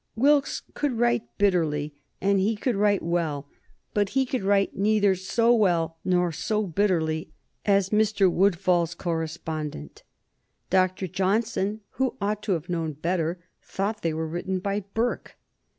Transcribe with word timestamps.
Wilkes 0.15 0.63
could 0.73 0.93
write 0.93 1.21
bitterly 1.37 1.93
and 2.19 2.39
he 2.39 2.55
could 2.55 2.75
write 2.75 3.03
well, 3.03 3.47
but 3.93 4.09
he 4.17 4.25
could 4.25 4.41
write 4.41 4.75
neither 4.75 5.13
so 5.13 5.53
well 5.53 5.99
nor 6.03 6.31
so 6.31 6.65
bitterly 6.65 7.29
as 7.67 7.91
Mr. 7.91 8.27
Woodfall's 8.27 8.95
correspondent. 8.95 10.01
Dr. 10.71 11.05
Johnson, 11.07 11.81
who 12.01 12.17
ought 12.19 12.41
to 12.41 12.53
have 12.53 12.67
known 12.67 12.93
better, 12.93 13.45
thought 13.61 14.01
they 14.01 14.11
were 14.11 14.27
written 14.27 14.57
by 14.57 14.79
Burke. 14.95 15.37